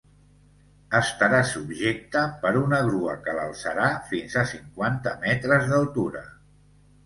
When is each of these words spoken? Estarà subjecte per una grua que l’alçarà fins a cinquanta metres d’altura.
Estarà 0.99 1.41
subjecte 1.49 2.23
per 2.47 2.53
una 2.63 2.81
grua 2.89 3.15
que 3.27 3.37
l’alçarà 3.41 3.93
fins 4.11 4.41
a 4.45 4.49
cinquanta 4.57 5.17
metres 5.29 5.73
d’altura. 5.73 6.29